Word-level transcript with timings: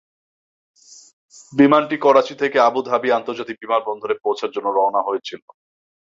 বিমানটি 1.53 1.95
করাচি 2.05 2.33
থেকে 2.41 2.57
Abu 2.59 2.79
Dhabi 2.89 3.09
আন্তর্জাতিক 3.11 3.57
বিমানবন্দরে 3.63 4.15
পৌঁছার 4.23 4.53
জন্য 4.55 4.67
রওনা 4.69 5.01
হয়েছিল। 5.07 5.41